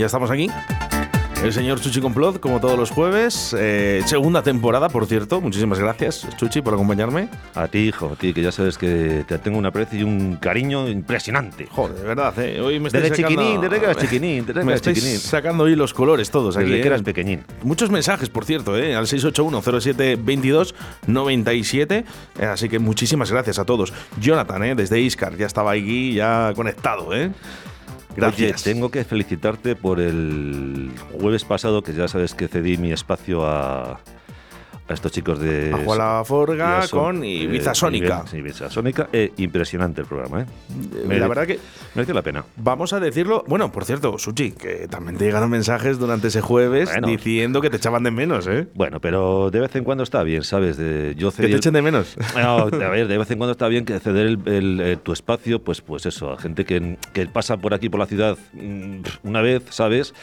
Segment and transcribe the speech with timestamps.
[0.00, 0.48] Ya estamos aquí.
[1.42, 3.56] El señor Chuchi Complot, como todos los jueves.
[3.58, 5.40] Eh, segunda temporada, por cierto.
[5.40, 7.30] Muchísimas gracias, Chuchi, por acompañarme.
[7.54, 10.36] A ti, hijo, a ti, que ya sabes que te tengo un aprecio y un
[10.36, 11.66] cariño impresionante.
[11.70, 12.60] Joder, de verdad, ¿eh?
[12.60, 13.40] Hoy me estáis Desde sacando...
[13.40, 15.18] chiquinín, desde que eras chiquinín, desde que Me eras estáis chiquinín.
[15.18, 16.66] sacando hoy los colores todos aquí.
[16.66, 16.90] Desde que ¿eh?
[16.90, 17.42] eras pequeñín.
[17.62, 18.94] Muchos mensajes, por cierto, ¿eh?
[18.94, 22.04] al 681-07-22-97.
[22.38, 23.94] Eh, así que muchísimas gracias a todos.
[24.20, 24.74] Jonathan, ¿eh?
[24.74, 27.14] desde Iscar, ya estaba aquí, ya conectado.
[27.14, 27.30] ¿eh?
[28.16, 28.66] Gracias.
[28.66, 33.46] Oye, tengo que felicitarte por el jueves pasado, que ya sabes que cedí mi espacio
[33.46, 34.00] a,
[34.90, 35.72] a estos chicos de...
[35.72, 38.24] A La Forga con eh, Ibiza Sónica.
[38.28, 39.08] Sí, Ibiza Sónica.
[39.12, 40.46] Eh, impresionante el programa, ¿eh?
[41.18, 41.58] la verdad que
[41.94, 42.44] Merece la pena.
[42.56, 43.44] Vamos a decirlo.
[43.46, 47.06] Bueno, por cierto, Suchi, que también te llegaron mensajes durante ese jueves Bueno.
[47.08, 48.66] diciendo que te echaban de menos, ¿eh?
[48.74, 50.76] Bueno, pero de vez en cuando está bien, ¿sabes?
[50.76, 52.16] De, yo Que te el- echen de menos.
[52.36, 55.12] No, a ver, de vez en cuando está bien que ceder el- el, eh, tu
[55.12, 59.00] espacio, pues, pues eso, a gente que, que pasa por aquí, por la ciudad, mm,
[59.24, 60.14] una vez, ¿sabes?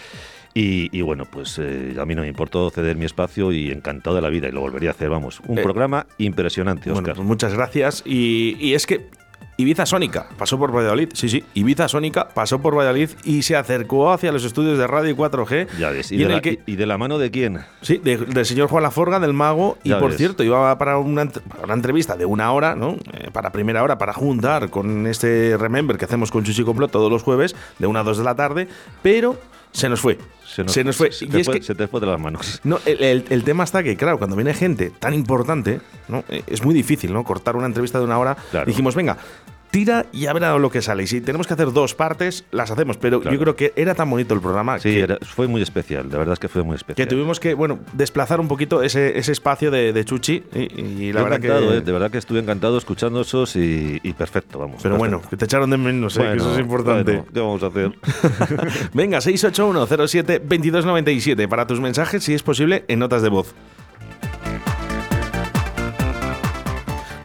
[0.54, 4.16] Y, y bueno, pues eh, a mí no me importó ceder mi espacio y encantado
[4.16, 5.40] de la vida y lo volvería a hacer, vamos.
[5.48, 7.16] Un Eh, programa impresionante, Bueno, Oscar.
[7.16, 8.02] pues muchas gracias.
[8.06, 9.10] Y, y es que
[9.60, 11.10] Ibiza Sónica pasó por Valladolid.
[11.14, 11.44] Sí, sí.
[11.56, 15.68] Ibiza Sónica pasó por Valladolid y se acercó hacia los estudios de radio 4G.
[15.80, 16.12] ya ves.
[16.12, 17.60] ¿Y, y de la, el que- y de la mano de quién?
[17.82, 19.78] Sí, de- del señor Juan Laforga, del mago.
[19.84, 20.18] Y por ves.
[20.18, 22.98] cierto, iba para una, para una entrevista de una hora, ¿no?
[23.14, 27.12] Eh, para primera hora, para juntar con este Remember que hacemos con Chuchi Complot todos
[27.12, 28.68] los jueves, de una a dos de la tarde.
[29.02, 29.40] Pero
[29.78, 30.18] se nos fue.
[30.46, 31.12] Se nos, fue.
[31.12, 32.60] Se y te es fue, que se te fue de las manos.
[32.64, 36.24] no, el, el- el tema está que, claro, cuando viene gente tan importante, ¿no?
[36.30, 37.24] Eh, es muy difícil, ¿no?
[37.24, 38.36] Cortar una entrevista de una hora.
[38.52, 38.66] Claro.
[38.66, 39.18] Dijimos, venga,
[39.72, 41.04] tira y a ver a lo que sale.
[41.04, 42.98] Y si tenemos que hacer dos partes, las hacemos.
[42.98, 43.36] Pero Claro.
[43.36, 46.18] yo creo que era tan bonito el programa Sí, que, era- fue muy especial, la
[46.18, 47.08] verdad es que fue muy que especial.
[47.08, 50.44] tuvimos que, bueno, desplazar un poquito ese, ese espacio de, de Chuchi.
[50.54, 51.48] Y, y la Yo verdad que.
[51.78, 54.80] eh, de verdad que estuve encantado escuchando esos y, y perfecto, vamos.
[54.82, 56.22] pero bueno, que te echaron de menos, ¿eh?
[56.32, 57.12] que eso es importante.
[57.18, 57.92] bueno, ¿Qué vamos a hacer?
[58.94, 63.54] Venga, 681-07-2297 para tus mensajes, si es posible, en notas de voz.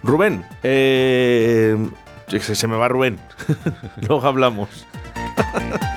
[0.02, 1.76] Rubén, eh,
[2.40, 3.18] se, me va Rubén.
[4.08, 4.86] Luego hablamos.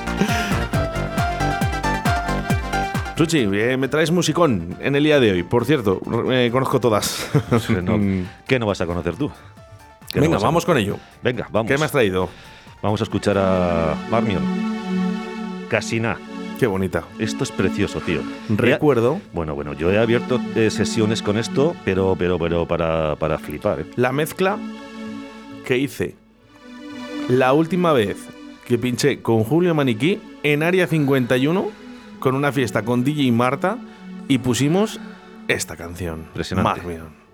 [3.16, 5.44] Chuchi, eh, me traes musicón en el día de hoy.
[5.44, 6.02] Por cierto,
[6.32, 7.30] eh, conozco todas.
[7.82, 7.98] No,
[8.46, 9.32] ¿Qué no vas a conocer tú?
[10.12, 10.98] ¿Qué no Venga, vamos con ello.
[11.24, 11.72] Venga, vamos.
[11.72, 12.30] ¿Qué me has traído?
[12.82, 14.44] Vamos a escuchar a Marmion.
[15.70, 16.18] Casina.
[16.60, 17.04] Qué bonita.
[17.20, 18.22] Esto es precioso, tío.
[18.50, 23.38] Recuerdo bueno, bueno, yo he abierto eh, sesiones con esto, pero, pero, pero para, para
[23.38, 23.82] flipar.
[23.82, 23.86] ¿eh?
[23.96, 24.58] la mezcla
[25.66, 26.16] que hice
[27.30, 28.18] la última vez
[28.66, 31.72] que pinché con Julio Maniquí en Área 51
[32.20, 33.78] con una fiesta con DJ Marta
[34.28, 35.00] y pusimos
[35.48, 36.22] esta canción.
[36.22, 36.82] Impresionante.
[36.82, 37.25] Marmion.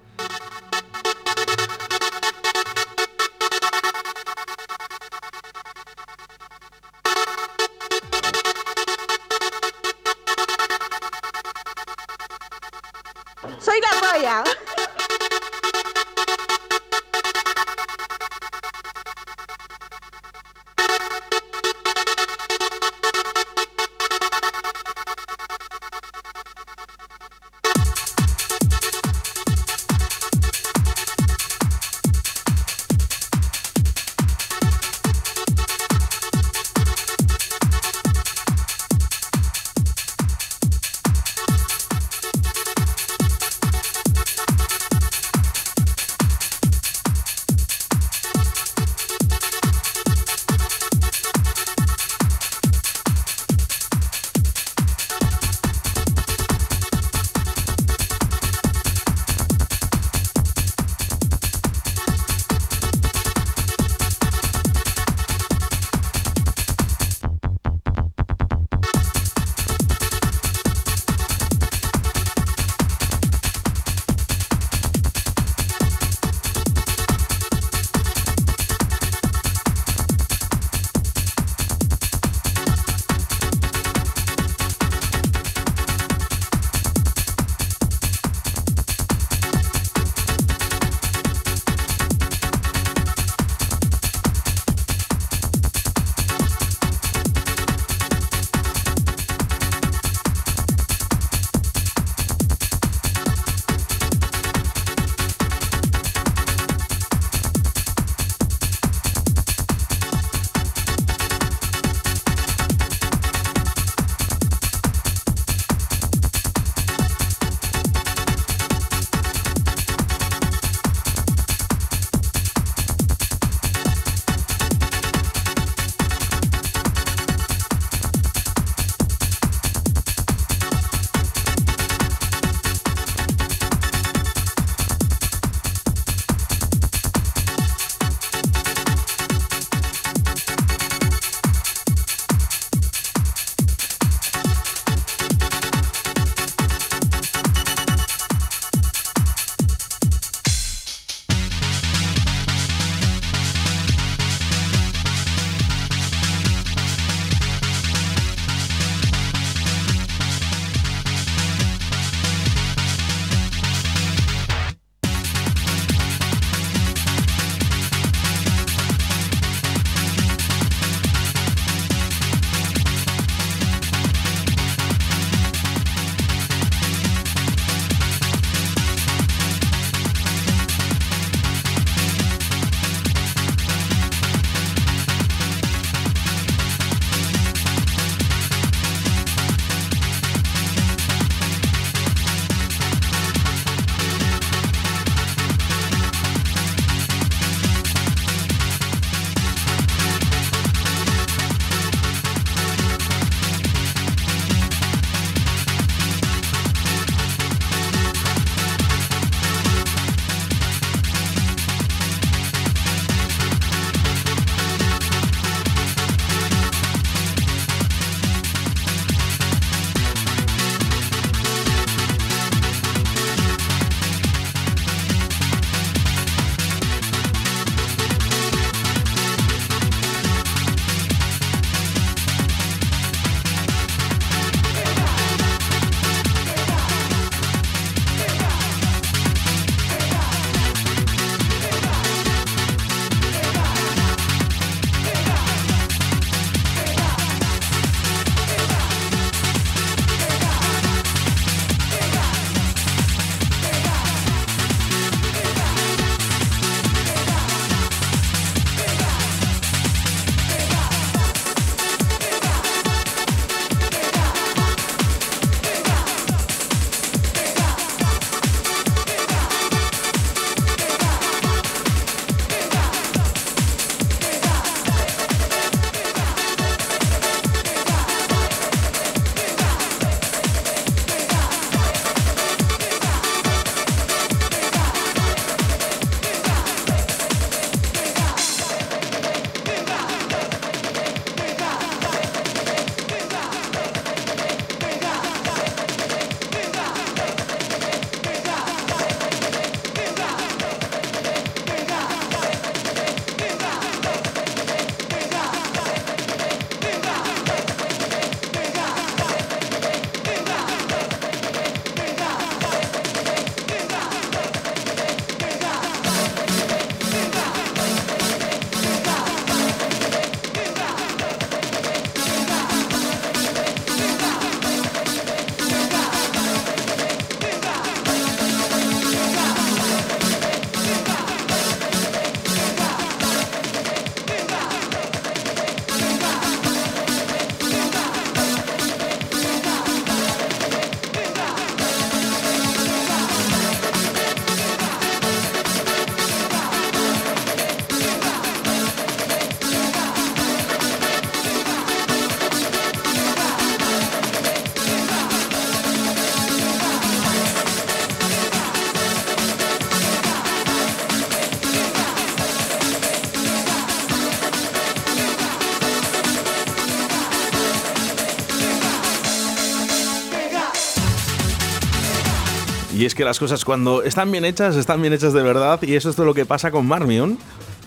[373.12, 375.82] Es que las cosas cuando están bien hechas, están bien hechas de verdad.
[375.84, 377.38] Y eso es todo lo que pasa con Marmion.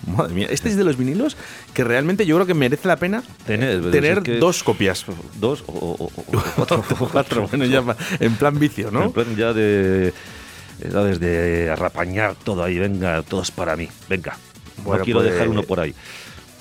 [0.05, 1.35] Madre mía, este es de los vinilos
[1.73, 5.03] que realmente yo creo que merece la pena Tener, tener es que- dos copias.
[5.39, 6.83] Dos o, o- o- cuatro.
[7.11, 7.83] Cuatro, bueno, ya
[8.19, 9.05] en plan vicio, ¿no?
[9.05, 10.13] En plan ya de.
[10.79, 14.37] ya desde arrapañar todo ahí, venga, todo es para mí, venga.
[14.83, 15.95] Bueno, no quiero pues, dejar uno por ahí.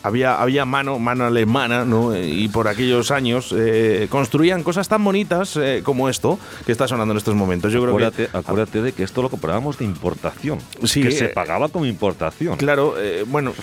[0.04, 2.14] Había, había mano, mano alemana, ¿no?
[2.14, 7.12] Y por aquellos años eh, construían cosas tan bonitas eh, como esto que está sonando
[7.12, 7.73] en estos momentos.
[7.73, 8.37] Yo creo Acuérdate, que.
[8.37, 10.58] acuérdate de que esto lo comprábamos de importación.
[10.84, 12.58] Sí, que se eh, pagaba como importación.
[12.58, 13.54] Claro, eh, bueno,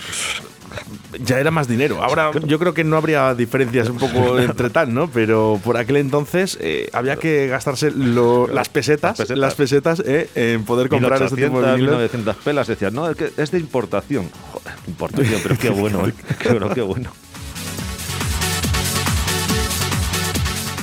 [1.24, 2.02] ya era más dinero.
[2.04, 5.10] Ahora yo creo que no habría diferencias un poco entre tal, ¿no?
[5.10, 9.38] Pero por aquel entonces eh, había que gastarse lo- las pesetas, Las pesetas.
[9.40, 11.96] las pesetas eh, en poder comprar este tipo de 1800, vinilos.
[12.00, 14.30] 1900 pelas decían, no, es, que es de importación.
[14.54, 16.14] Joder, importación, pero qué bueno, ¿eh?
[16.50, 17.12] bueno, qué bueno.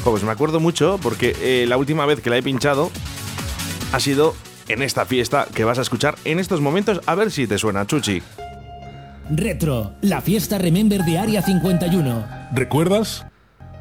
[0.05, 2.91] Pues me acuerdo mucho porque eh, la última vez que la he pinchado
[3.93, 4.35] ha sido
[4.69, 7.01] en esta fiesta que vas a escuchar en estos momentos.
[7.07, 8.23] A ver si te suena, Chuchi.
[9.31, 12.27] Retro, la fiesta Remember de Área 51.
[12.53, 13.27] ¿Recuerdas?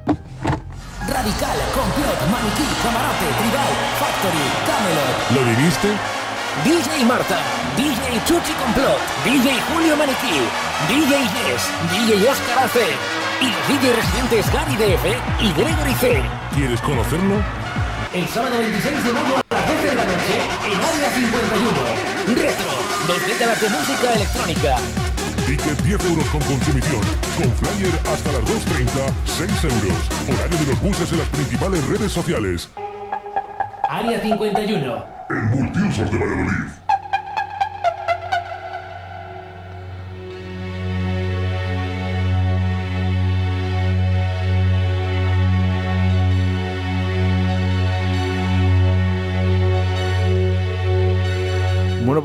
[0.05, 5.15] Radical, Complot, Maniquí, Camarote, Tribal, Factory, Camelot.
[5.31, 5.87] ¿Lo viviste?
[6.65, 7.37] DJ Marta,
[7.77, 10.35] DJ Chuchi Complot, DJ Julio Maniquí,
[10.89, 12.75] DJ Yes, DJ Oscar AC
[13.39, 15.05] y los DJ residentes Gary DF
[15.41, 16.21] y Gregory C.
[16.55, 17.35] ¿Quieres conocerlo?
[18.13, 20.35] El sábado 26 de mayo a las 12 de la noche
[20.65, 22.41] en Área 51.
[22.41, 22.71] Retro,
[23.07, 24.75] dos décadas de música electrónica.
[25.47, 26.99] Ticket 10 euros con consumición.
[27.37, 30.09] Con flyer hasta las 2.30, 6 euros.
[30.27, 32.69] Horario de los buses en las principales redes sociales.
[33.89, 35.05] Área 51.
[35.29, 36.86] El Multiusos de Valladolid.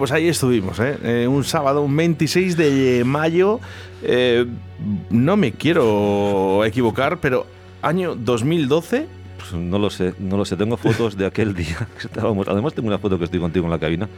[0.02, 0.98] Pues ahí estuvimos, ¿eh?
[1.04, 3.60] Eh, un sábado, un 26 de mayo.
[4.02, 4.44] eh,
[5.10, 7.46] no me quiero equivocar, pero
[7.82, 9.06] año 2012.
[9.38, 10.56] Pues no lo sé, no lo sé.
[10.56, 12.48] Tengo fotos de aquel día que estábamos.
[12.48, 14.08] Además, tengo una foto que estoy contigo en la cabina.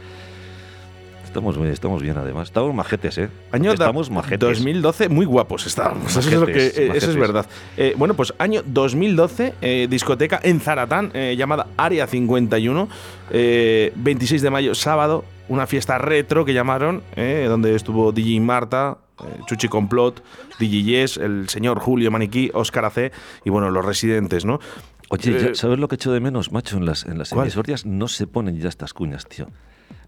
[1.35, 2.47] Estamos, bien- estamos bien, además.
[2.47, 3.29] Estamos majetes, ¿eh?
[3.51, 4.39] Año estamos majetes.
[4.39, 6.15] 2012, muy guapos estábamos.
[6.15, 7.45] Eso es, lo que, eh, eso es verdad.
[7.75, 12.87] Eh, bueno, pues año 2012, eh, discoteca en Zaratán, llamada Área 51,
[13.31, 17.03] eh, 26 de mayo, sábado, una fiesta retro que llamaron,
[17.49, 18.97] donde estuvo DJ Marta,
[19.45, 20.23] Chuchi Complot,
[20.57, 23.11] DJ Yes, el señor Julio Maniquí, Oscar AC
[23.43, 24.61] y bueno, los residentes, ¿no?
[25.09, 26.77] Oye, ¿sabes lo que echo de menos, macho?
[26.77, 27.47] En las, en las ¿Cuál?
[27.47, 29.47] emisorias no se ponen ya estas cuñas, tío.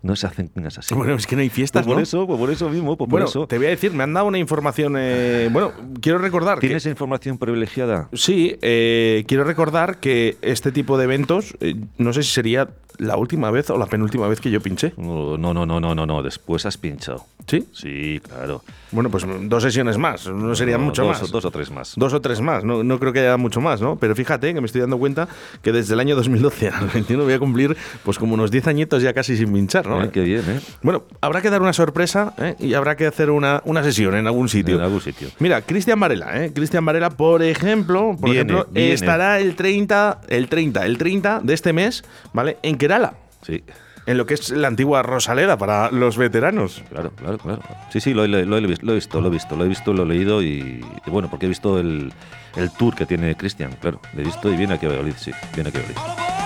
[0.03, 0.93] No se hacen cuñas así.
[0.95, 2.01] Bueno, es que no hay Pues fiestas, por ¿no?
[2.01, 3.47] eso, pues por eso mismo, pues por bueno, eso.
[3.47, 4.95] te voy a decir, me han dado una información.
[4.97, 6.59] eh, bueno, quiero recordar.
[6.59, 8.07] que- ¿Tienes información privilegiada?
[8.13, 13.17] Sí, eh, quiero recordar que este tipo de eventos, eh, no sé si sería la
[13.17, 14.93] última vez o la penúltima vez que yo pinché.
[14.97, 16.23] No, no, no, no, no, no.
[16.23, 17.25] Después has pinchado.
[17.47, 17.65] ¿Sí?
[17.71, 18.61] Sí, claro.
[18.91, 21.31] Bueno, pues dos sesiones más, no serían No, mucho dos, más.
[21.31, 21.93] Dos o tres más.
[21.95, 23.95] Dos o tres más, no, no creo que haya mucho más, ¿no?
[23.97, 25.27] Pero fíjate que me estoy dando cuenta
[25.61, 29.01] que desde el año 2012 al 21 voy a cumplir pues como unos 10 añitos
[29.03, 30.03] ya casi sin pinchar, ¿no?
[30.03, 30.59] Eh, qué bien, ¿eh?
[30.81, 32.55] Bueno, habrá que dar una sorpresa ¿eh?
[32.59, 34.75] y habrá que hacer una, una sesión en algún sitio.
[34.75, 35.29] En algún sitio.
[35.39, 36.51] Mira, Cristian Varela, ¿eh?
[36.53, 38.93] Cristian Varela, por ejemplo, por Viene, ejemplo viene.
[38.93, 42.57] estará el 30, el 30, el 30 de este mes, ¿vale?
[42.63, 43.13] En Kerala,
[43.45, 43.63] Sí,
[44.05, 46.81] en lo que es la antigua Rosaleda para los veteranos.
[46.89, 47.61] claro, claro, claro.
[47.91, 49.67] Sí, sí, lo, he- lo he visto, lo he visto, lo he visto, lo he
[49.67, 52.13] visto, lo he leído y, y bueno, porque he visto el,
[52.55, 53.99] el tour que tiene Cristian, claro.
[54.13, 56.36] Lo he visto y viene aquí a Valladolid, sí, viene aquí a Valladolid.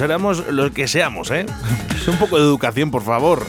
[0.00, 1.46] Éramos lo que seamos, ¿eh?
[2.06, 3.44] Un poco de educación, por favor.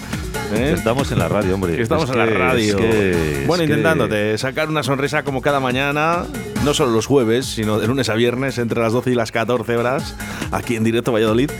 [0.53, 0.73] ¿eh?
[0.77, 1.81] Estamos en la radio, hombre.
[1.81, 2.77] Estamos Es en la es radio.
[2.77, 6.25] que- bueno, que- intentándote sacar una sonrisa como cada mañana,
[6.63, 9.75] no solo los jueves, sino de lunes a viernes entre las 12 y las 14
[9.77, 10.15] horas,
[10.51, 11.51] aquí en directo Valladolid.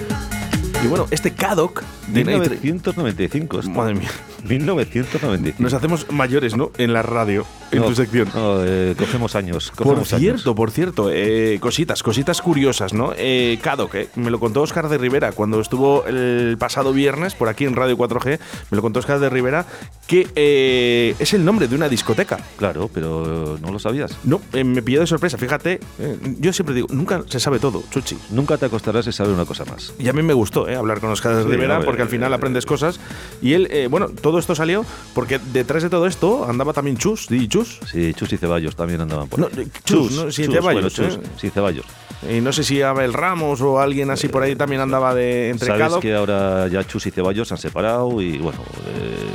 [0.84, 3.60] Y bueno, este CADOC de Night Train- 1995.
[3.60, 3.72] esto.
[3.72, 4.10] Madre mía,
[4.44, 5.62] 1995.
[5.62, 6.72] nos hacemos mayores, ¿no?
[6.78, 8.30] En la radio, en No, tu sección.
[8.34, 9.72] no, eh, cogemos años.
[9.76, 10.08] Por años.
[10.10, 13.14] cierto, por cierto, eh, cositas, cositas curiosas, ¿no?
[13.18, 17.50] Eh, Cadok, eh, me lo contó Oscar de Rivera cuando estuvo el pasado viernes por
[17.50, 18.40] aquí en Radio 4G,
[18.72, 19.66] me lo contó Oscar de Rivera,
[20.08, 22.38] que eh, es el nombre de una discoteca.
[22.58, 24.18] Claro, pero no lo sabías.
[24.24, 27.84] No, eh, me pilló de sorpresa, fíjate, eh, yo siempre digo, nunca se sabe todo,
[27.92, 28.18] Chuchi.
[28.32, 29.94] Nunca te acostarás y saber una cosa más.
[30.00, 32.34] Y a mí me gustó eh, hablar con Oscar de Sí, Rivera porque al final
[32.34, 33.00] aprendes cosas.
[33.42, 37.48] Y él, bueno, todo esto salió porque detrás de todo esto andaba también Chus, di
[37.48, 37.80] Chus.
[37.90, 39.64] Sí, Chus y Ceballos también andaban por ahí.
[39.64, 40.92] eh, Chus, no, sin Ceballos, bueno, ¿eh?
[40.92, 41.86] Chus, sí, Ceballos.
[42.30, 45.68] Y no sé si Abel Ramos o alguien así por ahí también andaba de entre
[45.68, 49.28] Sabes que ahora ya Chus y Ceballos se han separado y bueno, eh,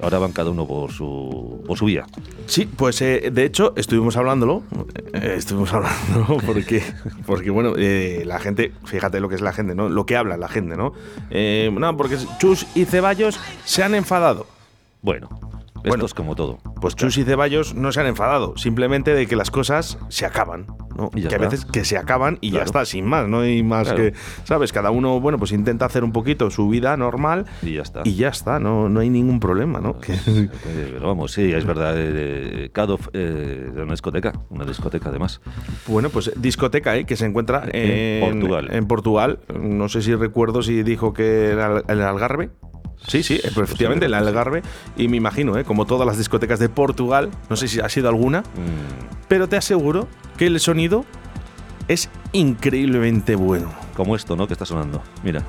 [0.00, 2.06] ahora van cada uno por su, por su vía.
[2.46, 4.62] Sí, pues eh, de hecho estuvimos hablándolo,
[5.14, 6.82] eh, estuvimos hablándolo porque,
[7.26, 9.88] porque bueno, la gente, fíjate lo que es la gente, ¿no?
[9.88, 10.92] Lo que habla la gente, ¿no?
[11.72, 14.37] No, porque Chus y Ceballos se han enfadado.
[15.02, 16.58] Bueno, esto Bueno, es como todo.
[16.80, 20.66] Pues Chus y Ceballos no se han enfadado, simplemente de que las cosas se acaban,
[20.96, 21.10] ¿no?
[21.14, 23.86] Y que a veces que se acaban y ya está, sin más, no hay más
[23.88, 24.02] Claro.
[24.02, 24.72] que, ¿sabes?
[24.72, 28.00] Cada uno, bueno, pues intenta hacer un poquito su vida normal Y ya está.
[28.04, 29.98] y ya está, no, no hay ningún problema, ¿no?
[30.00, 31.94] Que- Eh, Pero vamos, sí, es verdad.
[31.96, 35.40] Eh, Cadov eh, era una discoteca, una discoteca además.
[35.86, 37.06] Bueno, pues discoteca, ¿eh?
[37.06, 38.68] que se encuentra en, En Portugal.
[38.72, 39.38] En Portugal.
[39.60, 42.50] No sé si recuerdo si dijo que era el Algarve.
[43.06, 44.62] Sí, sí, efectivamente, el Algarve.
[44.96, 45.64] Y me imagino, ¿eh?
[45.64, 49.56] como todas las discotecas de Portugal, no sé si ha sido alguna, Mm, pero te
[49.56, 51.04] aseguro que el sonido
[51.88, 53.70] es increíblemente bueno.
[53.96, 54.46] como esto, ¿no?
[54.46, 55.02] Que está sonando.
[55.24, 55.42] Mira.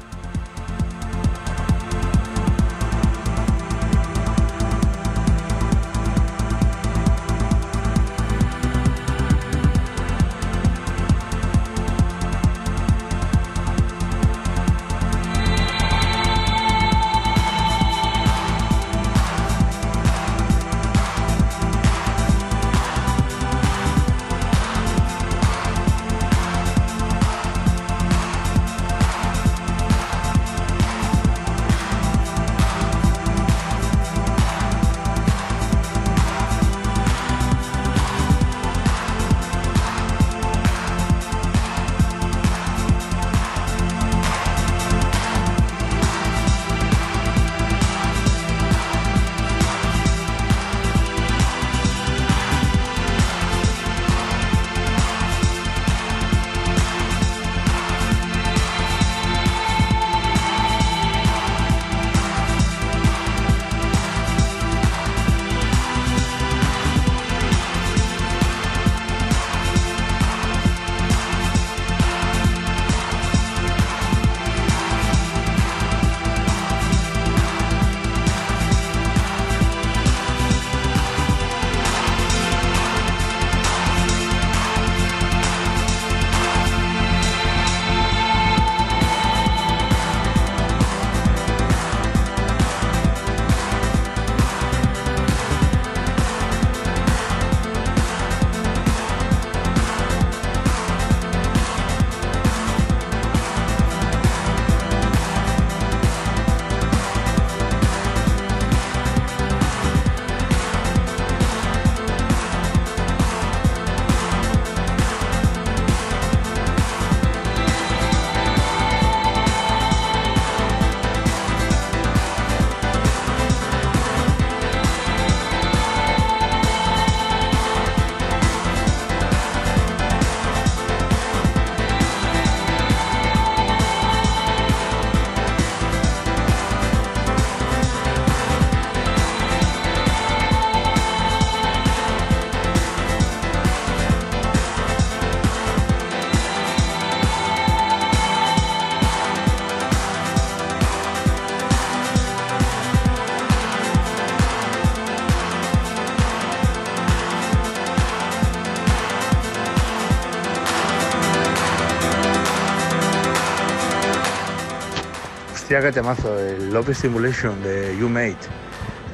[165.69, 168.36] Hostia, qué temazo, el Love Stimulation de You Made.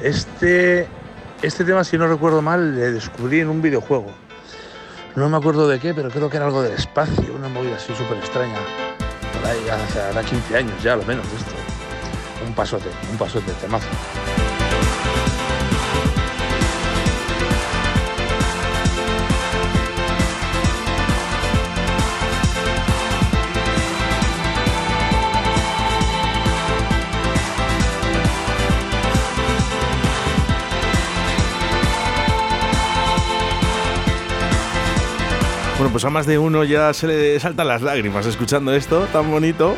[0.02, 0.88] Este,
[1.42, 4.06] este tema, si no recuerdo mal, le descubrí en un videojuego.
[5.16, 7.94] No me acuerdo de qué, pero creo que era algo del espacio, una movida así
[7.94, 8.56] súper extraña.
[9.34, 11.52] Por ahí, hace hará 15 años ya, lo menos, esto.
[12.46, 13.88] Un pasote, un pasote, temazo.
[35.96, 39.74] Pues a más de uno ya se le saltan las lágrimas escuchando esto tan bonito.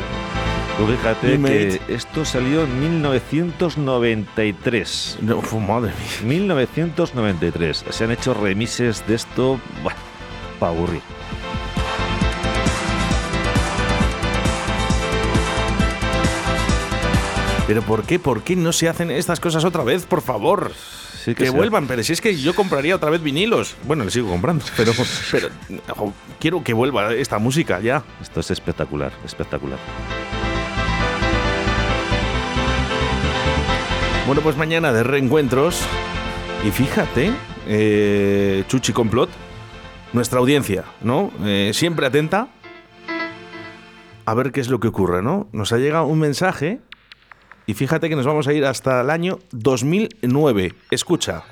[0.77, 5.19] Fíjate que esto salió en 1993.
[5.21, 6.27] No, madre mía.
[6.27, 7.85] 1993.
[7.89, 9.97] Se han hecho remises de esto, bueno,
[10.59, 11.01] para aburrir.
[17.65, 18.19] Pero ¿por qué?
[18.19, 20.05] ¿Por qué no se hacen estas cosas otra vez?
[20.05, 20.73] Por favor.
[21.23, 23.75] Sí Que vuelvan, pero si es que yo compraría otra vez vinilos.
[23.83, 24.93] Bueno, le sigo comprando, pero,
[25.31, 25.49] pero
[25.89, 28.03] ojo, quiero que vuelva esta música ya.
[28.21, 29.79] Esto es espectacular, espectacular.
[34.25, 35.81] Bueno, pues mañana de reencuentros.
[36.65, 37.31] Y fíjate,
[37.67, 39.29] eh, Chuchi Complot,
[40.13, 41.31] nuestra audiencia, ¿no?
[41.43, 42.49] Eh, siempre atenta
[44.25, 45.47] a ver qué es lo que ocurre, ¿no?
[45.51, 46.81] Nos ha llegado un mensaje
[47.69, 50.73] y fíjate que nos vamos a ir hasta el año 2009.
[50.89, 51.43] Escucha.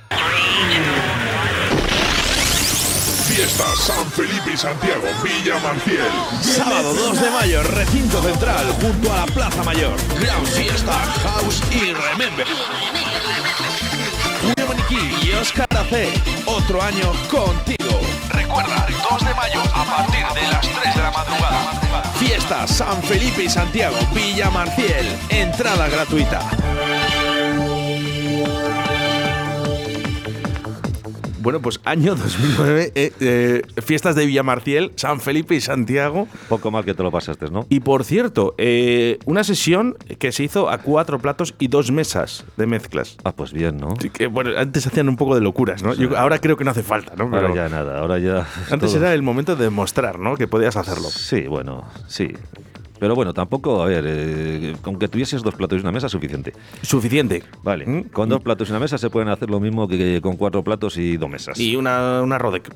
[3.28, 6.08] Fiesta San Felipe y Santiago, Villa Manciel.
[6.42, 9.96] Sábado 2 de mayo, recinto central, junto a la Plaza Mayor.
[10.20, 12.48] Gran fiesta, house y remember.
[14.42, 16.10] Julio Maniquí y Oscar AC,
[16.48, 18.02] otro año contigo.
[18.48, 22.12] Recuerda, 2 de mayo a partir de las 3 de la madrugada.
[22.18, 25.06] Fiesta San Felipe y Santiago, Villa Marciel.
[25.30, 26.40] Entrada gratuita.
[31.40, 36.28] Bueno, pues año 2009, eh, eh, fiestas de Villamarciel, San Felipe y Santiago.
[36.50, 37.66] Poco mal que te lo pasaste, ¿no?
[37.70, 42.46] Y por cierto, eh, una sesión que se hizo a cuatro platos y dos mesas
[42.58, 43.18] de mezclas.
[43.24, 43.94] Ah, pues bien, ¿no?
[43.96, 45.94] Que, bueno, antes hacían un poco de locuras, ¿no?
[45.94, 47.26] Yo ahora creo que no hace falta, ¿no?
[47.26, 48.48] Ahora ya nada, ahora ya.
[48.72, 50.36] antes todo- era el momento de demostrar, ¿no?
[50.36, 51.10] Que podías hacerlo.
[51.10, 52.34] Sí, bueno, sí.
[53.00, 56.54] Pero bueno, tampoco, a ver, eh, con que tuvieses dos platos y una mesa, suficiente.
[56.82, 57.44] Suficiente.
[57.64, 58.04] Vale, ¿Mm?
[58.10, 60.98] con dos platos y una mesa se pueden hacer lo mismo que con cuatro platos
[60.98, 61.60] y dos mesas.
[61.60, 62.74] Y una, una Rodec.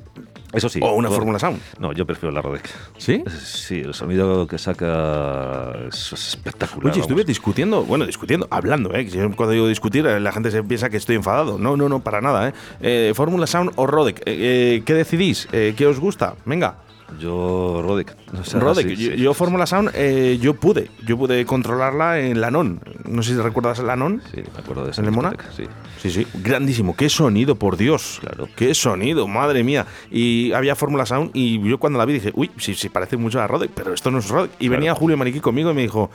[0.52, 0.80] Eso sí.
[0.82, 1.60] O una Bueno, Fórmula Sound.
[1.78, 2.68] No, yo prefiero la Rodec.
[2.98, 3.24] ¿Sí?
[3.42, 6.92] Sí, el sonido que saca es espectacular.
[6.92, 9.08] Oye, estuve discutiendo, bueno, discutiendo, hablando, ¿eh?
[9.34, 11.58] Cuando digo discutir, eh, la gente se piensa que estoy enfadado.
[11.58, 12.52] No, no, no, para nada, ¿eh?
[12.80, 14.18] eh Fórmula Sound o Rodec.
[14.20, 15.48] Eh, eh, ¿Qué decidís?
[15.52, 16.34] Eh, ¿Qué os gusta?
[16.44, 16.76] Venga.
[17.18, 18.16] Yo, Rodec.
[18.38, 19.16] O sea, Rodec, sí, yo, sí.
[19.18, 20.90] yo Fórmula Sound, eh, yo pude.
[21.06, 22.80] Yo pude controlarla en Lanon.
[23.08, 24.22] No sé si recuerdas Lanon.
[24.34, 25.30] Sí, me acuerdo de esa ¿En el Mona?
[25.30, 25.64] discoteca, Sí.
[26.00, 26.96] Sí, sí, grandísimo.
[26.96, 28.18] Qué sonido, por Dios.
[28.20, 28.48] Claro.
[28.56, 29.86] Qué sonido, madre mía.
[30.10, 33.40] Y había Fórmula Sound y yo cuando la vi dije, uy, sí, sí, parece mucho
[33.40, 34.50] a Rodec, pero esto no es Rodec.
[34.58, 34.72] Y Claro.
[34.80, 36.10] venía Julio Maniquí conmigo y me dijo,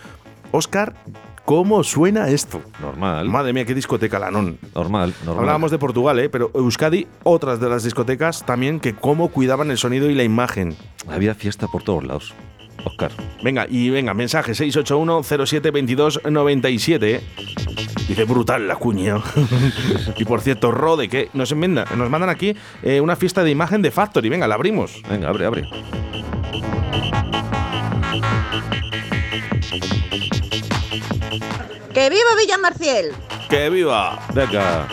[0.52, 0.94] Oscar,
[1.48, 2.62] ¿cómo suena esto?
[2.82, 3.30] Normal.
[3.30, 4.60] Madre mía, qué discoteca Lanon.
[4.76, 5.40] Normal, normal.
[5.40, 6.28] Hablábamos de Portugal, ¿eh?
[6.28, 10.76] pero Euskadi, otras de las discotecas también que cómo cuidaban el sonido y la imagen.
[11.08, 12.34] Había fiesta por todos lados.
[12.84, 13.12] Oscar.
[13.42, 17.04] Venga, y venga, mensaje 681-0722-97.
[17.04, 17.22] ¿eh?
[18.10, 19.16] Dice brutal la cuña.
[20.18, 23.82] y por cierto, Rode, que nos, enmienda, nos mandan aquí eh, una fiesta de imagen
[23.82, 24.28] de Factory.
[24.28, 25.02] Venga, la abrimos.
[25.10, 25.64] Venga, abre, abre.
[31.98, 33.12] ¡Que viva Villa Marcial!
[33.50, 34.20] ¡Que viva!
[34.36, 34.88] Venga.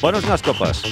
[0.00, 0.82] Ponos unas copas.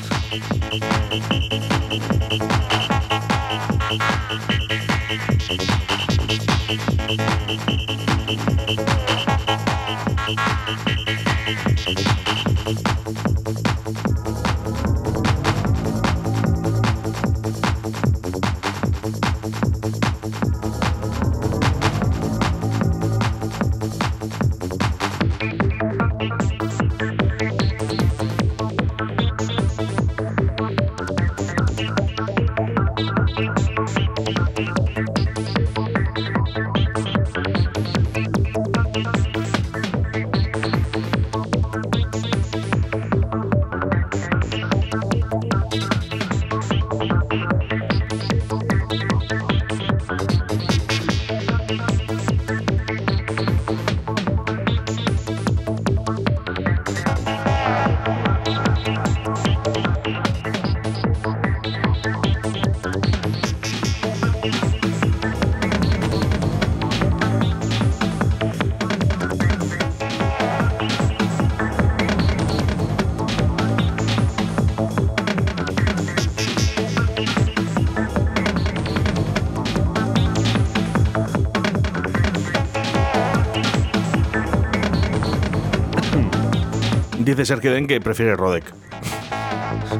[87.30, 88.64] Dice Sergio Den que prefiere Rodek.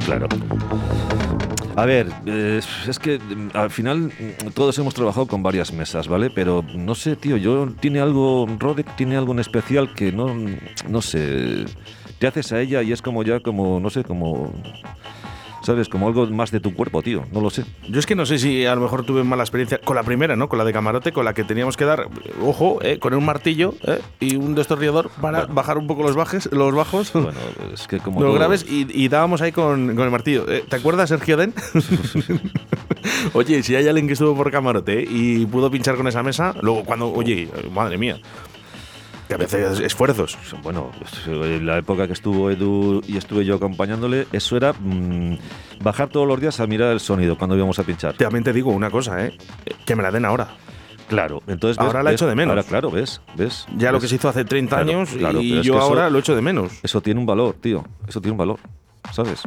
[0.05, 0.27] Claro.
[1.77, 6.09] A ver, eh, es que mm, al final mm, todos hemos trabajado con varias mesas,
[6.09, 6.29] ¿vale?
[6.31, 10.35] Pero no sé, tío, yo tiene algo, Rodek tiene algo en especial que no,
[10.89, 11.67] no sé,
[12.19, 14.53] te haces a ella y es como ya, como, no sé, como,
[15.71, 15.89] ¿sabes?
[15.89, 17.65] Como algo más de tu cuerpo, tío, no lo sé.
[17.89, 20.35] Yo es que no sé si a lo mejor tuve mala experiencia con la primera,
[20.35, 20.49] ¿no?
[20.49, 22.09] Con la de camarote, con la que teníamos que dar,
[22.43, 26.49] ojo, eh, con un martillo eh, y un destornillador para bajar un poco los, bajes,
[26.53, 27.31] los bajos, Bueno,
[27.73, 28.21] es que como...
[28.21, 30.51] los todo- graves, y, y dábamos ahí con, con el martillo.
[30.51, 31.55] Eh, ¿Te acuerdas, Sergio Den?
[33.33, 36.85] oye, si hay alguien que estuvo por camarote y pudo pinchar con esa mesa, luego
[36.85, 38.19] cuando, oye, madre mía,
[39.31, 40.37] que a veces esfuerzos.
[40.65, 40.91] Bueno,
[41.27, 45.37] en la época que estuvo Edu y estuve yo acompañándole, eso era mm,
[45.83, 48.17] bajar todos los días a mirar el sonido cuando íbamos a pinchar.
[48.17, 49.39] También te digo una cosa, ¿eh?
[49.87, 50.49] Que me la den ahora.
[51.09, 52.51] Claro, entonces ves- Ahora la ves- echo de menos.
[52.57, 53.67] Ahora, claro, ves, ves.
[53.77, 56.11] Ya lo que se hizo hace 30 Claro, años claro, y yo que eso- ahora
[56.11, 56.73] lo echo de menos.
[56.83, 57.85] Eso tiene un valor, tío.
[58.09, 58.59] Eso tiene un valor,
[59.13, 59.43] ¿sabes?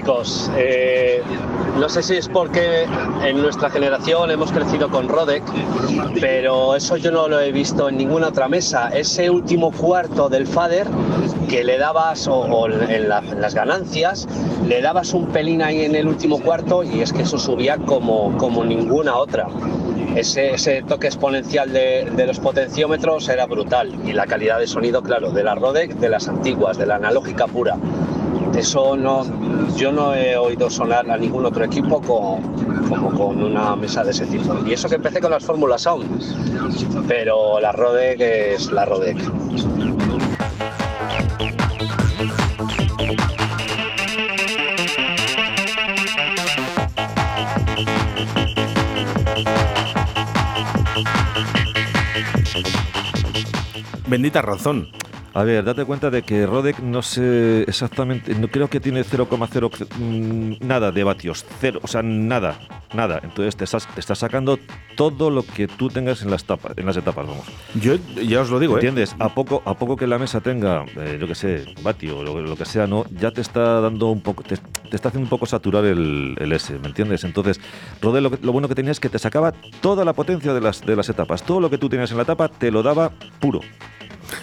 [0.00, 1.22] Chicos, eh,
[1.78, 2.86] no sé si es porque
[3.22, 5.42] en nuestra generación hemos crecido con Rodek,
[6.18, 8.88] pero eso yo no lo he visto en ninguna otra mesa.
[8.94, 10.86] Ese último cuarto del Fader
[11.50, 14.26] que le dabas, o, o en, la- en las ganancias,
[14.66, 18.34] le dabas un pelín ahí en el último cuarto y es que eso subía como,
[18.38, 19.48] como ninguna otra.
[20.16, 25.02] Ese, ese toque exponencial de, de los potenciómetros era brutal y la calidad de sonido,
[25.02, 27.76] claro, de la Rodec, de las antiguas, de la analógica pura.
[28.56, 29.24] Eso no,
[29.76, 32.42] yo no he oído sonar a ningún otro equipo con,
[32.88, 34.56] como con una mesa de ese tipo.
[34.66, 39.18] Y eso que empecé con las Fórmula Sound, pero la Rodec es la Rodec.
[54.06, 54.88] Bendita razón.
[55.32, 59.86] A ver, date cuenta de que Rodek no sé exactamente, no creo que tiene 0,0
[59.96, 62.58] mm, nada de vatios, cero, o sea, nada,
[62.94, 63.20] nada.
[63.22, 64.58] Entonces te estás, te estás sacando
[64.96, 67.46] todo lo que tú tengas en las tapas, en las etapas, vamos.
[67.80, 67.94] Yo
[68.26, 68.80] ya os lo digo, ¿eh?
[68.80, 69.14] ¿Entiendes?
[69.20, 72.40] A poco, a poco que la mesa tenga, eh, yo que sé, vatio o lo,
[72.40, 75.30] lo que sea, no, ya te está dando un poco, te, te está haciendo un
[75.30, 77.22] poco saturar el, el S, ¿me entiendes?
[77.22, 77.60] Entonces,
[78.02, 80.84] Rodek lo, lo bueno que tenía es que te sacaba toda la potencia de las,
[80.84, 83.60] de las etapas, todo lo que tú tenías en la etapa te lo daba puro.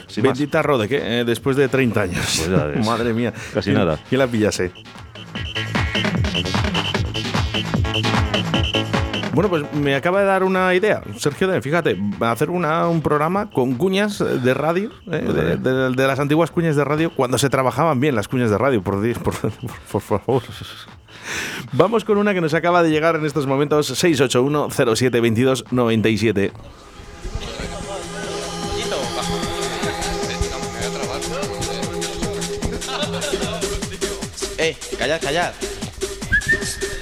[0.08, 0.38] Sin más.
[0.38, 1.24] Bendita Rodek, ¿eh?
[1.26, 2.18] después de 30 años.
[2.38, 2.86] Pues ya ves.
[2.86, 3.34] Madre mía.
[3.54, 4.00] Casi ¿Quién- nada.
[4.10, 4.72] ¿Quién la pillase?
[9.34, 13.52] Bueno, pues me acaba de dar una idea, Sergio, de, fíjate, hacer una, un programa
[13.52, 15.22] con cuñas de radio, ¿eh?
[15.22, 18.58] de, de- de las antiguas cuñas de radio, cuando se trabajaban bien las cuñas de
[18.58, 19.36] radio, por, por,
[19.92, 20.42] por favor.
[21.74, 26.52] Vamos con una que nos acaba de llegar en estos momentos, 681 07 22 97.
[34.68, 35.54] Eh, callad, callad.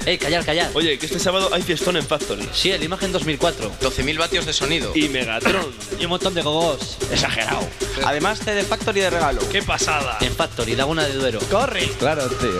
[0.06, 0.70] Eh, callar, callar.
[0.74, 2.48] Oye, que este sábado hay fiestón en Factory.
[2.52, 3.72] Sí, el imagen 2004.
[3.80, 4.92] 12.000 vatios de sonido.
[4.94, 5.66] Y Megatron.
[5.98, 6.96] Y un montón de gogos.
[7.10, 7.66] Exagerado.
[8.04, 9.40] Además, CD Factory de regalo.
[9.50, 10.16] ¡Qué pasada!
[10.20, 11.40] En Factory, Laguna de Duero.
[11.50, 11.88] ¡Corre!
[11.98, 12.50] Claro, tío.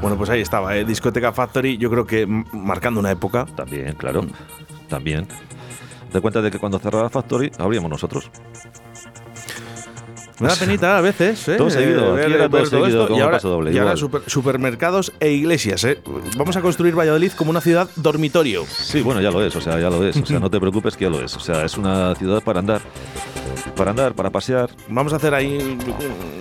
[0.00, 0.84] Bueno, pues ahí estaba, ¿eh?
[0.84, 3.44] Discoteca Factory, yo creo que marcando una época.
[3.56, 4.24] También, claro.
[4.88, 5.26] También.
[6.12, 8.30] Te cuenta de que cuando cerrara Factory, abríamos nosotros.
[10.40, 11.56] Me da penita a veces, ¿eh?
[11.56, 13.06] Todo seguido, Ver- aquí era ver todo seguido, esto.
[13.08, 15.98] como y ahora, paso doble, y ahora super- supermercados e iglesias, ¿eh?
[16.36, 18.64] Vamos a construir Valladolid como una ciudad dormitorio.
[18.66, 20.16] Sí, bueno, ya lo es, o sea, ya lo es.
[20.16, 21.36] O sea, no te preocupes que ya lo es.
[21.36, 22.82] O sea, es una ciudad para andar.
[23.76, 24.70] Para andar, para pasear.
[24.88, 25.76] Vamos a hacer ahí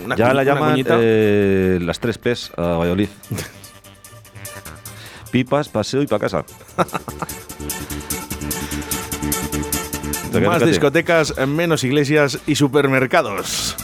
[0.06, 3.10] una, ya la llaman eh, las tres P's a Valladolid.
[5.32, 6.46] Pipas, paseo y para casa.
[10.46, 13.76] Más discotecas, menos iglesias y supermercados.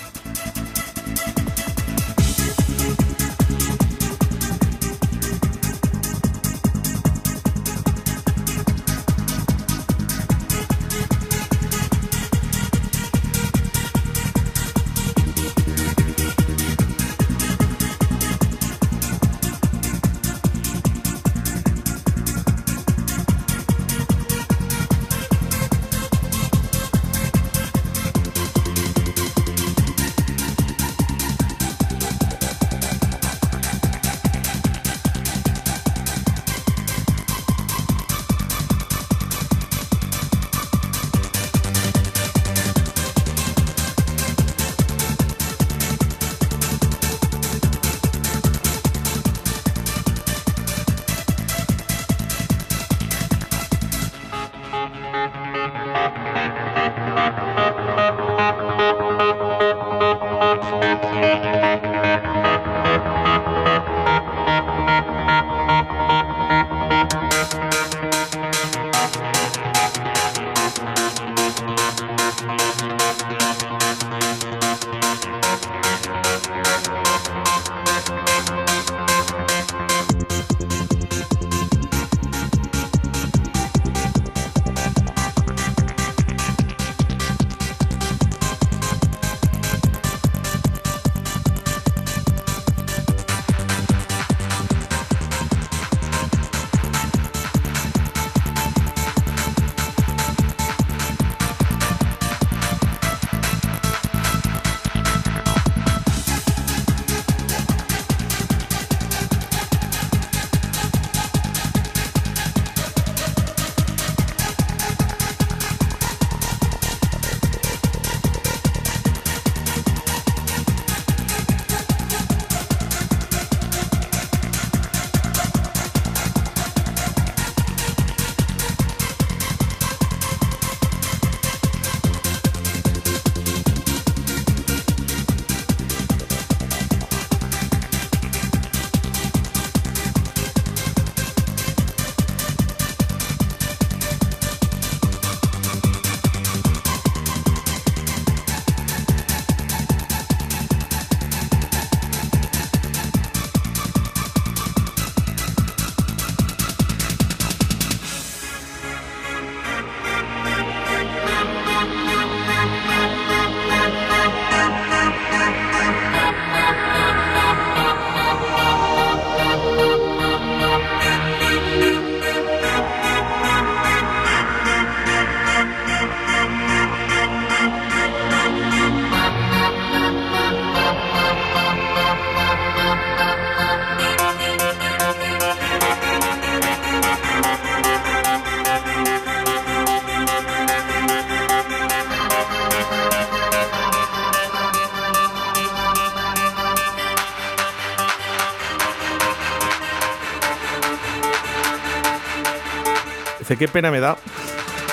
[203.43, 204.15] Dice, qué pena me da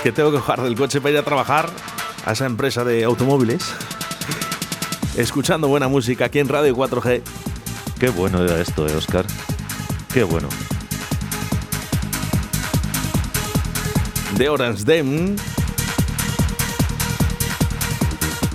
[0.02, 1.70] que tengo que bajar del coche para ir a trabajar
[2.26, 3.62] a esa empresa de automóviles.
[5.16, 7.22] Escuchando buena música aquí en Radio 4G.
[8.00, 9.24] Qué bueno era esto, eh, Oscar.
[10.12, 10.48] Qué bueno.
[14.36, 15.36] De Orange Dem.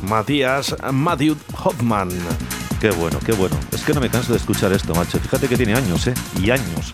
[0.02, 2.10] Matías Matthew Hoffman.
[2.82, 3.58] Qué bueno, qué bueno.
[3.72, 5.20] Es que no me canso de escuchar esto, macho.
[5.20, 6.14] Fíjate que tiene años, ¿eh?
[6.42, 6.94] Y años.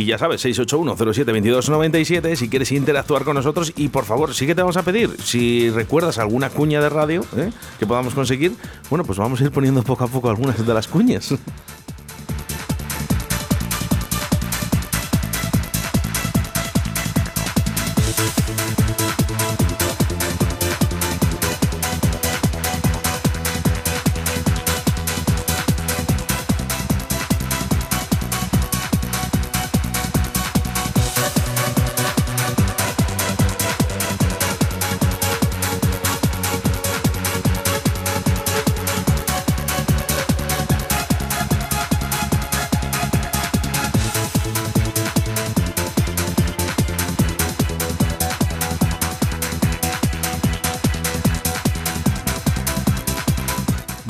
[0.00, 3.74] Y ya sabes, 681-07-2297 si quieres interactuar con nosotros.
[3.76, 7.22] Y por favor, sí que te vamos a pedir, si recuerdas alguna cuña de radio
[7.36, 7.50] ¿eh?
[7.78, 8.54] que podamos conseguir,
[8.88, 11.34] bueno, pues vamos a ir poniendo poco a poco algunas de las cuñas.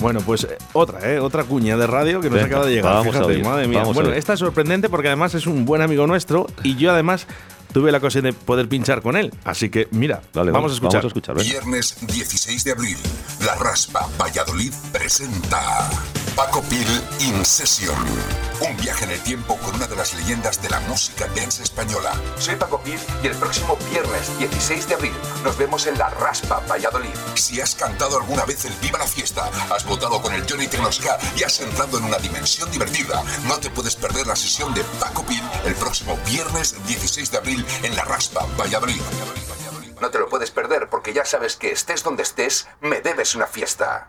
[0.01, 1.19] Bueno, pues eh, otra, ¿eh?
[1.21, 2.95] Otra cuña de radio que nos Venga, acaba de llegar.
[2.95, 3.81] vamos a Fíjate, oír, madre mía.
[3.81, 7.27] vamos bueno, esta es sorprendente porque además es un buen amigo nuestro y yo además
[7.73, 9.33] tuve la ocasión de poder pinchar con él.
[9.45, 11.03] Así que, mira, Dale, vamos a escuchar.
[11.03, 11.37] Vamos a escuchar.
[11.37, 12.97] Viernes 16 de abril,
[13.45, 15.89] La Raspa Valladolid presenta
[16.37, 16.87] Paco Pil
[17.21, 17.95] In Session.
[18.61, 22.13] Un viaje en el tiempo con una de las leyendas de la música dance española.
[22.39, 25.13] Soy Paco Pil y el próximo viernes 16 de abril
[25.45, 27.15] nos vemos en La Raspa, Valladolid.
[27.35, 31.19] Si has cantado alguna vez el Viva la Fiesta, has votado con el Johnny Tecnosca
[31.37, 35.25] y has entrado en una dimensión divertida, no te puedes perder la sesión de Paco
[35.25, 39.01] Pil el próximo viernes 16 de abril en La Raspa, Valladolid.
[40.01, 43.47] No te lo puedes perder porque ya sabes que estés donde estés, me debes una
[43.47, 44.09] fiesta.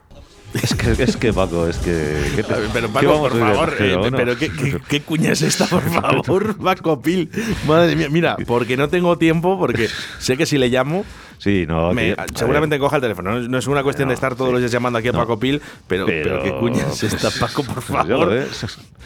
[0.53, 2.31] Es que, es que Paco, es que.
[2.35, 4.17] ¿qué te- Pero Paco, por favor, Pero eh, bueno.
[4.17, 7.29] pero ¿qué, qué, qué cuña es esta, por favor, Paco Pil?
[7.67, 9.87] Madre mía, mira, porque no tengo tiempo, porque
[10.19, 11.05] sé que si le llamo,
[11.41, 11.91] Sí, no.
[11.91, 13.31] me- que- seguramente coja el teléfono.
[13.31, 15.17] No, no es una cuestión de estar todos los días llamando aquí a No.
[15.19, 18.45] Paco Pil, pero, pero, Pero- qué cuña es esta, Paco, por favor.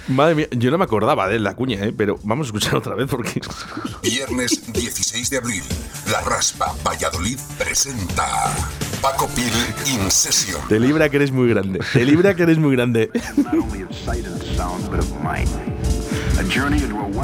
[0.09, 1.93] Madre mía, yo no me acordaba de la cuña, ¿eh?
[1.95, 3.39] pero vamos a escuchar otra vez porque.
[4.03, 5.63] Viernes 16 de abril,
[6.11, 8.27] La Raspa Valladolid presenta
[9.01, 9.45] Paco Pil
[9.93, 10.59] In Session.
[10.67, 11.79] Te libra que eres muy grande.
[11.93, 13.11] Te libra que eres muy grande.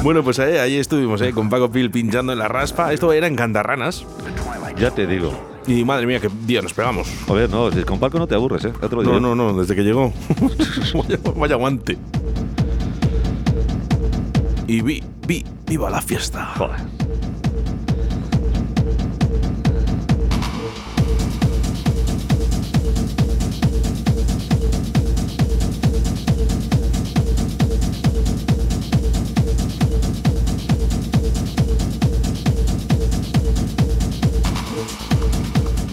[0.02, 1.32] Bueno, pues ahí, ahí estuvimos, ¿eh?
[1.32, 2.92] con Paco Pil pinchando en la raspa.
[2.92, 4.04] Esto era en Cantarranas.
[4.78, 5.32] Ya te digo.
[5.66, 7.08] Y madre mía, qué día nos pegamos.
[7.28, 8.72] A ver, no, si con Paco no te aburres, ¿eh?
[8.82, 9.20] Ya te lo diré.
[9.20, 10.12] No, no, no, desde que llegó.
[10.94, 11.98] vaya, vaya guante.
[14.66, 16.46] Y vi, vi, viva la fiesta.
[16.56, 17.01] Joder.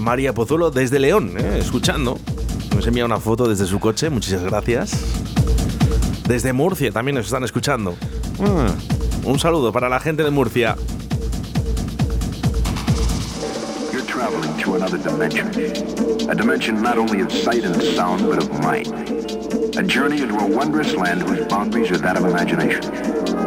[0.10, 1.60] María Pozuelo desde León, ¿eh?
[1.60, 2.18] escuchando.
[2.76, 4.90] Nos envía una foto desde su coche, muchas gracias.
[6.28, 7.96] Desde Murcia también nos están escuchando.
[8.40, 8.74] Ah,
[9.24, 10.76] un saludo para la gente de Murcia.
[13.94, 15.48] You're traveling to another dimension.
[16.28, 18.88] A dimension not only of sight and sound, but of mind.
[19.78, 22.82] A journey into a wondrous land whose boundaries are that of imagination.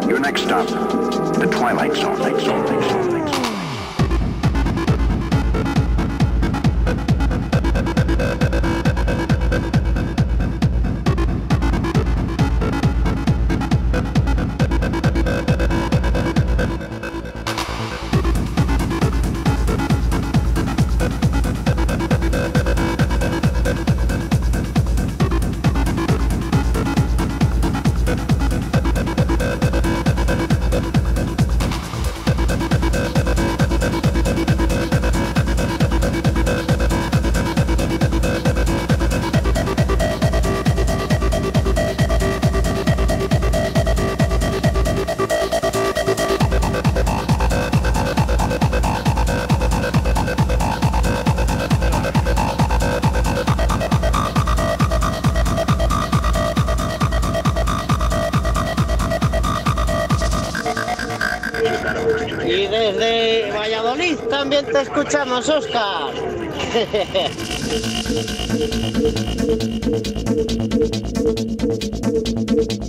[0.08, 0.68] Your next stop,
[1.40, 2.18] the Twilight Zone.
[2.18, 3.11] Zone, zone, zone, zone.
[64.82, 66.12] Escuchamos, Oscar.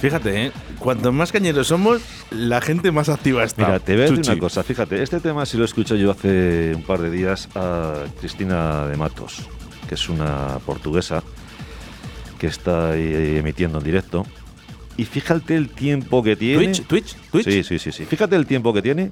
[0.00, 0.52] Fíjate, ¿eh?
[0.78, 3.66] Cuanto más cañeros somos, la gente más activa está.
[3.66, 4.30] Mira, te voy a decir Chuchi.
[4.30, 8.04] una cosa, fíjate, este tema sí lo escucho yo hace un par de días a
[8.20, 9.48] Cristina de Matos,
[9.88, 11.22] que es una portuguesa
[12.38, 14.24] que está ahí emitiendo en directo.
[14.96, 16.64] Y fíjate el tiempo que tiene.
[16.64, 17.44] Twitch, Twitch, Twitch.
[17.44, 18.04] Sí, sí, sí, sí.
[18.04, 19.10] Fíjate el tiempo que tiene.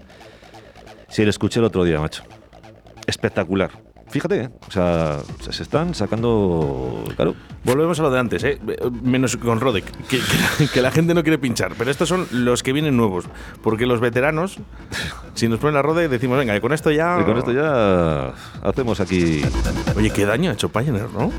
[1.08, 2.22] Si le escuché el otro día, macho.
[3.06, 3.85] Espectacular.
[4.08, 4.50] Fíjate, ¿eh?
[4.68, 5.18] o sea,
[5.50, 7.04] se están sacando.
[7.16, 7.34] Claro.
[7.66, 8.58] Volvemos a lo de antes, ¿eh?
[9.02, 10.18] menos con Rodek, que,
[10.58, 11.72] que- que la gente no quiere pinchar.
[11.76, 13.24] Pero estos son los que vienen nuevos.
[13.62, 14.56] Porque los veteranos,
[15.34, 17.18] si nos ponen la Rodek, decimos, venga, con esto ya.
[17.20, 19.42] Y con esto ya hacemos aquí.
[19.96, 21.32] Oye, qué daño ha hecho Pioneer, ¿no?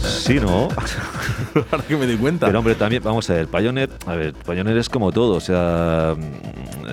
[0.00, 0.68] Sí, ¿no?
[1.70, 2.46] Ahora que me di cuenta.
[2.46, 6.14] Pero hombre, también, vamos a ver, Pioneer, a ver, Pioneer es como todo, o sea,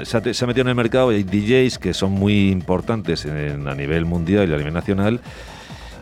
[0.03, 3.25] se ha, se ha metido en el mercado y hay DJs que son muy importantes
[3.25, 5.19] en- a nivel mundial y a nivel nacional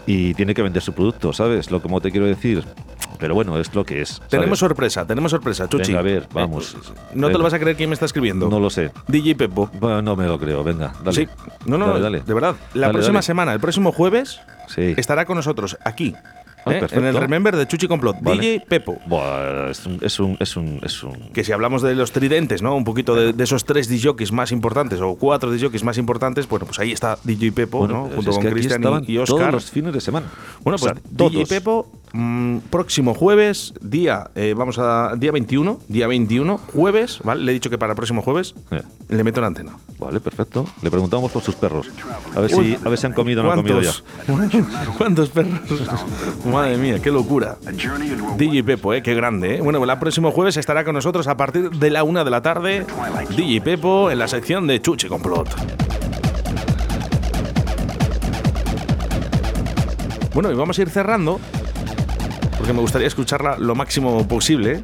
[0.05, 1.71] y tiene que vender su producto, ¿sabes?
[1.71, 2.63] Lo como te quiero decir.
[3.19, 4.09] Pero bueno, es lo que es.
[4.11, 4.29] ¿sabes?
[4.29, 5.87] Tenemos sorpresa, tenemos sorpresa, Chuchi.
[5.91, 6.73] Venga, a ver, vamos.
[6.73, 8.47] Eh, no te lo vas a creer quién me está escribiendo.
[8.49, 8.91] No lo sé.
[9.07, 9.69] DJ Pepo.
[9.79, 11.11] Bueno, no me lo creo, venga, dale.
[11.13, 11.27] Sí.
[11.65, 12.21] No, no, Dale, no, dale.
[12.21, 12.55] de verdad.
[12.73, 13.23] La Dale, próxima dale.
[13.23, 14.93] semana, el próximo jueves, Sí.
[14.95, 16.15] estará con nosotros aquí.
[16.71, 16.87] ¿Eh?
[16.91, 18.17] en el Remember de Chuchi Complot.
[18.21, 18.41] Vale.
[18.41, 18.97] DJ Pepo.
[19.07, 22.61] Buah, es un, es un, es un, es un- Que si hablamos de los tridentes,
[22.61, 22.75] ¿no?
[22.75, 26.65] Un poquito de, de esos tres DJs más importantes o cuatro DJs más importantes, bueno,
[26.65, 28.03] pues ahí está DJ Pepo, Bueno, ¿no?
[28.05, 29.53] pues Junto con Cristian y, y todos Oscar.
[29.53, 30.27] los fines de semana.
[30.63, 31.49] Bueno, O sea, pues DJ todos.
[31.49, 37.43] Pepo, mm, próximo jueves, día, eh, vamos a, día 21, día 21, jueves, ¿vale?
[37.43, 38.81] Le he dicho que para el próximo jueves Eh.
[39.09, 39.73] le meto la antena.
[39.99, 40.65] Vale, perfecto.
[40.81, 41.89] Le preguntamos por sus perros.
[42.35, 43.91] A ver si, a ver si han comido o no han comido ya.
[44.25, 44.63] ¿Cuántos?
[44.97, 45.59] ¿Cuántos perros?
[46.45, 47.57] Madre mía, qué locura.
[48.37, 49.01] DJ Pepo, ¿eh?
[49.03, 49.55] qué grande.
[49.57, 49.61] ¿eh?
[49.61, 52.85] Bueno, el próximo jueves estará con nosotros a partir de la una de la tarde.
[53.35, 55.49] DJ Pepo en la sección de Chuchi Complot.
[60.33, 61.39] Bueno, y vamos a ir cerrando,
[62.59, 64.83] porque me gustaría escucharla lo máximo posible.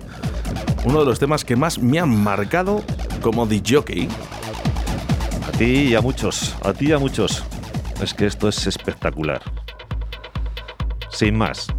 [0.85, 2.81] Uno de los temas que más me han marcado
[3.21, 4.07] como DJ.
[5.45, 7.43] A ti y a muchos, a ti y a muchos.
[8.01, 9.41] Es que esto es espectacular.
[11.09, 11.74] Sin más.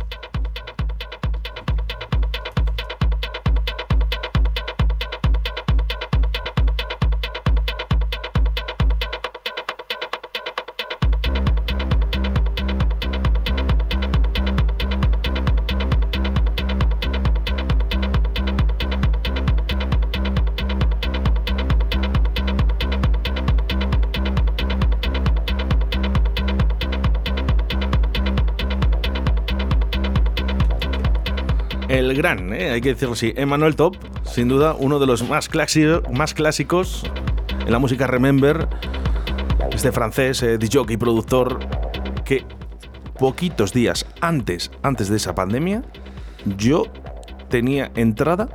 [32.17, 32.71] Gran, ¿eh?
[32.71, 35.49] hay que decirlo así, Emmanuel Top, sin duda uno de los más,
[36.13, 37.05] más clásicos
[37.65, 38.69] en la música Remember.
[39.71, 41.59] Este francés, eh, DJ y productor,
[42.25, 42.45] que
[43.19, 45.83] poquitos días antes, antes de esa pandemia,
[46.57, 46.85] yo
[47.51, 48.49] tenía entrada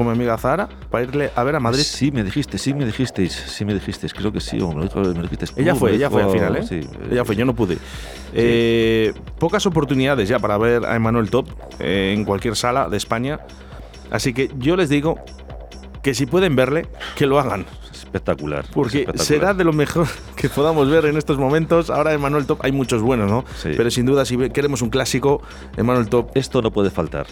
[0.00, 1.82] con mi amiga Zara para irle a ver a Madrid.
[1.82, 4.82] Sí, me dijiste, sí, me dijisteis, sí, me dijisteis, creo que sí, o me lo
[4.84, 6.62] dijo- me lo dijisteis tú, Ella fue, ella fue al final, ¿eh?
[6.66, 6.80] Sí,
[7.10, 7.76] ella fue, yo no pude.
[8.32, 11.48] Eh, pocas oportunidades ya para ver a Emanuel Top
[11.80, 13.40] eh, en cualquier sala de España.
[14.10, 15.16] Así que yo les digo
[16.02, 17.66] que si pueden verle, que lo hagan.
[17.92, 18.64] espectacular.
[18.72, 19.26] Porque espectacular.
[19.26, 21.90] será de lo mejor que podamos ver en estos momentos.
[21.90, 23.44] Ahora Emanuel Top hay muchos buenos, ¿no?
[23.62, 23.72] Sí.
[23.76, 25.42] Pero sin duda, si queremos un clásico,
[25.76, 26.30] Emanuel Top.
[26.34, 27.26] Esto no puede faltar.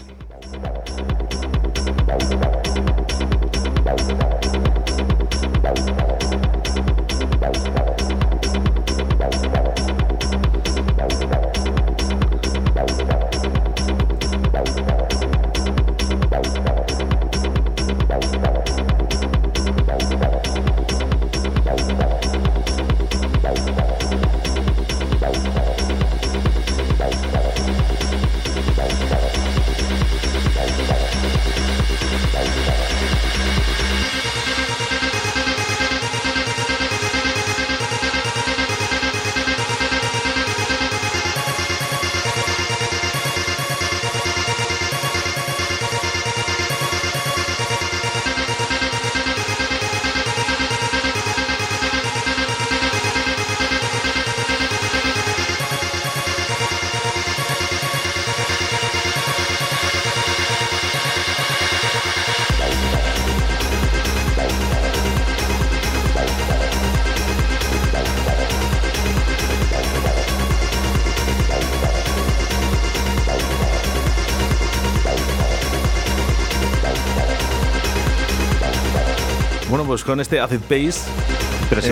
[79.89, 80.99] Pues con este Acid Pace.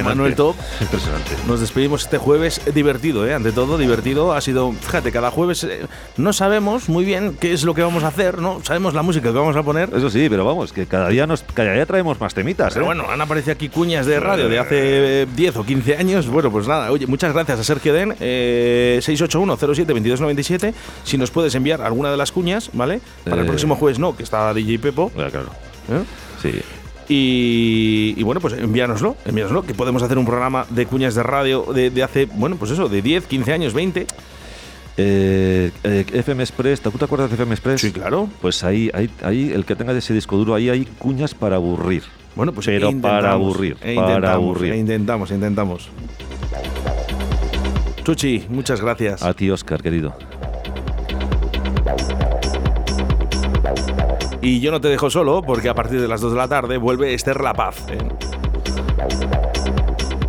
[0.03, 1.31] Manuel Top, Impresionante.
[1.47, 3.33] nos despedimos este jueves divertido, ¿eh?
[3.35, 4.33] Ante todo, divertido.
[4.33, 5.85] Ha sido, fíjate, cada jueves eh,
[6.17, 8.59] no sabemos muy bien qué es lo que vamos a hacer, ¿no?
[8.63, 9.89] Sabemos la música que vamos a poner.
[9.95, 12.73] Eso sí, pero vamos, que cada día nos cada día traemos más temitas.
[12.73, 12.87] Pero ¿eh?
[12.87, 16.27] bueno, han aparecido aquí cuñas de radio de hace eh, 10 o 15 años.
[16.27, 20.73] Bueno, pues nada, oye, muchas gracias a Sergio Den, eh, 681-07-2297.
[21.03, 22.99] Si nos puedes enviar alguna de las cuñas, ¿vale?
[23.23, 23.47] Para el Eh.
[23.49, 25.11] próximo jueves no, que está DJ Pepo.
[25.17, 25.49] Ah, claro.
[25.91, 26.03] ¿eh?
[26.41, 26.51] Sí.
[27.09, 31.65] Y, y bueno, pues envíanoslo, envíanoslo, que podemos hacer un programa de cuñas de radio
[31.73, 34.07] de, de hace, bueno, pues eso, de 10, 15 años, 20.
[34.99, 37.79] Eh, eh, FM Express, ¿tú te acuerdas de FM Express?
[37.81, 38.27] Sí, claro.
[38.41, 42.03] Pues ahí, ahí, ahí, el que tenga ese disco duro, ahí hay cuñas para aburrir.
[42.35, 44.73] Bueno, pues Pero para aburrir, e para intentamos, aburrir.
[44.73, 45.89] e intentamos, intentamos.
[48.03, 49.23] Chuchi, muchas gracias.
[49.23, 50.15] A ti, Oscar, querido.
[54.41, 56.77] Y yo no te dejo solo, porque a partir de las 2 de la tarde
[56.77, 57.85] vuelve Esther La Paz.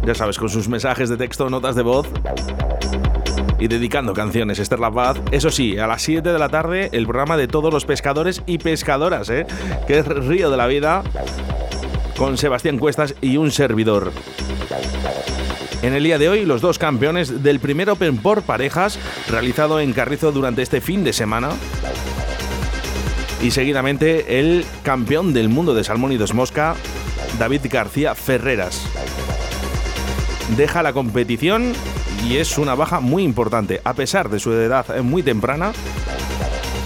[0.04, 2.08] Ya sabes, con sus mensajes de texto, notas de voz
[3.60, 5.18] y dedicando canciones, Esther La Paz.
[5.30, 8.58] Eso sí, a las 7 de la tarde, el programa de todos los pescadores y
[8.58, 9.46] pescadoras, ¿eh?
[9.86, 11.02] que es Río de la Vida,
[12.16, 14.12] con Sebastián Cuestas y un servidor.
[15.82, 18.98] En el día de hoy, los dos campeones del primer Open por parejas,
[19.28, 21.50] realizado en Carrizo durante este fin de semana.
[23.42, 26.74] Y seguidamente el campeón del mundo de salmón y dos mosca,
[27.38, 28.82] David García Ferreras.
[30.56, 31.72] Deja la competición
[32.26, 35.72] y es una baja muy importante, a pesar de su edad muy temprana.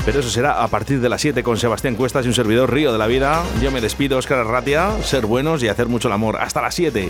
[0.04, 2.92] Pero eso será a partir de las 7 con Sebastián Cuestas y un servidor Río
[2.92, 3.44] de la Vida.
[3.62, 6.38] Yo me despido, Oscar Arratia, ser buenos y hacer mucho el amor.
[6.40, 7.08] Hasta las 7.